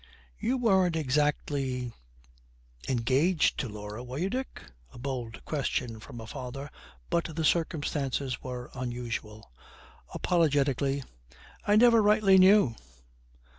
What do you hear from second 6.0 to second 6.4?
a